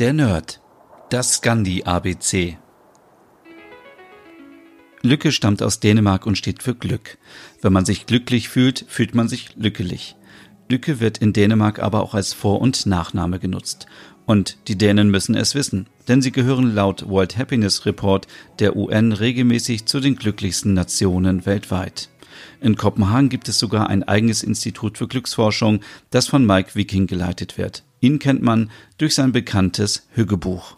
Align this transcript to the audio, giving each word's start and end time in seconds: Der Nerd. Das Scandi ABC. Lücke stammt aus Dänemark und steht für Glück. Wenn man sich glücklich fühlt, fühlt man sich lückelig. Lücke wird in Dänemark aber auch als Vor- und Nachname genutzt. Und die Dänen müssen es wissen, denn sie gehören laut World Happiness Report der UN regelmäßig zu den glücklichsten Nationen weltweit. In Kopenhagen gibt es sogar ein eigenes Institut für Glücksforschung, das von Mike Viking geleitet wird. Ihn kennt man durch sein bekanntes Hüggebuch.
Der 0.00 0.12
Nerd. 0.12 0.60
Das 1.08 1.36
Scandi 1.36 1.84
ABC. 1.84 2.58
Lücke 5.02 5.30
stammt 5.30 5.62
aus 5.62 5.78
Dänemark 5.78 6.26
und 6.26 6.36
steht 6.36 6.64
für 6.64 6.74
Glück. 6.74 7.16
Wenn 7.62 7.72
man 7.72 7.84
sich 7.84 8.04
glücklich 8.04 8.48
fühlt, 8.48 8.84
fühlt 8.88 9.14
man 9.14 9.28
sich 9.28 9.54
lückelig. 9.54 10.16
Lücke 10.68 10.98
wird 10.98 11.18
in 11.18 11.32
Dänemark 11.32 11.78
aber 11.78 12.02
auch 12.02 12.14
als 12.14 12.32
Vor- 12.32 12.60
und 12.60 12.86
Nachname 12.86 13.38
genutzt. 13.38 13.86
Und 14.26 14.58
die 14.66 14.76
Dänen 14.76 15.12
müssen 15.12 15.36
es 15.36 15.54
wissen, 15.54 15.86
denn 16.08 16.20
sie 16.20 16.32
gehören 16.32 16.74
laut 16.74 17.08
World 17.08 17.38
Happiness 17.38 17.86
Report 17.86 18.26
der 18.58 18.74
UN 18.74 19.12
regelmäßig 19.12 19.86
zu 19.86 20.00
den 20.00 20.16
glücklichsten 20.16 20.74
Nationen 20.74 21.46
weltweit. 21.46 22.08
In 22.60 22.74
Kopenhagen 22.74 23.28
gibt 23.28 23.48
es 23.48 23.60
sogar 23.60 23.88
ein 23.90 24.02
eigenes 24.02 24.42
Institut 24.42 24.98
für 24.98 25.06
Glücksforschung, 25.06 25.82
das 26.10 26.26
von 26.26 26.44
Mike 26.44 26.74
Viking 26.74 27.06
geleitet 27.06 27.58
wird. 27.58 27.84
Ihn 28.04 28.18
kennt 28.18 28.42
man 28.42 28.70
durch 28.98 29.14
sein 29.14 29.32
bekanntes 29.32 30.06
Hüggebuch. 30.12 30.76